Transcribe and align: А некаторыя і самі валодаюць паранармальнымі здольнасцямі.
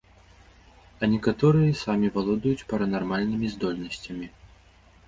А 1.01 1.09
некаторыя 1.13 1.67
і 1.73 1.77
самі 1.83 2.07
валодаюць 2.17 2.67
паранармальнымі 2.73 3.47
здольнасцямі. 3.59 4.27